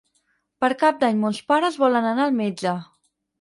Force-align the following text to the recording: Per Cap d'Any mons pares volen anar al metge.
Per 0.63 0.69
Cap 0.83 0.97
d'Any 1.03 1.19
mons 1.25 1.41
pares 1.51 1.77
volen 1.83 2.09
anar 2.13 2.27
al 2.27 2.35
metge. 2.41 2.75